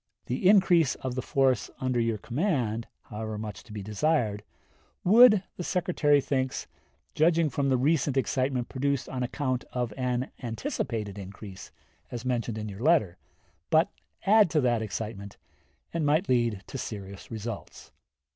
[0.25, 4.41] The increase of the force under your command, however much to be desired,
[5.03, 6.65] would, the Secretary thinks,
[7.13, 11.71] judging from the recent excitement produced on account of an anticipated increase,
[12.09, 13.17] as mentioned in your letter,
[13.69, 13.89] but
[14.25, 15.37] add to that excitement
[15.93, 17.91] and might lead to serious results."